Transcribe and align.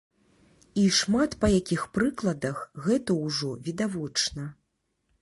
І 0.83 0.85
шмат 0.99 1.35
па 1.43 1.51
якіх 1.59 1.85
прыкладах 1.99 2.65
гэта 2.89 3.21
ўжо 3.23 3.55
відавочна. 3.69 4.53